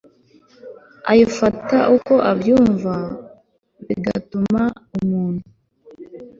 ayifata 1.11 1.77
uko 1.95 2.13
abyumva, 2.31 2.95
bigatuma 3.87 4.61
umuntu 4.97 5.43